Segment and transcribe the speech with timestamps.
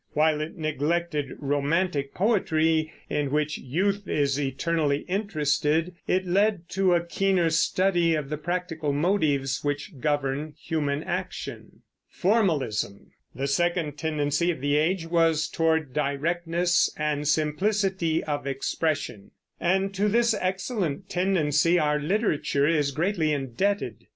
[0.13, 7.05] While it neglected romantic poetry, in which youth is eternally interested, it led to a
[7.05, 11.83] keener study of the practical motives which govern human action.
[12.19, 13.13] The
[13.45, 19.29] second tendency of the age was toward directness and simplicity of expression,
[19.59, 24.07] and to this excellent tendency our literature is greatly indebted.